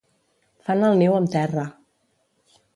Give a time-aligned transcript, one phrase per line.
[0.69, 1.69] Fan el niu amb terra.